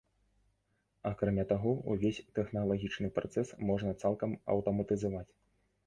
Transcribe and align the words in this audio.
Акрамя 1.09 1.45
таго, 1.51 1.75
увесь 1.95 2.23
тэхналагічны 2.39 3.13
працэс 3.21 3.47
можна 3.71 3.97
цалкам 4.05 4.31
аўтаматызаваць. 4.57 5.29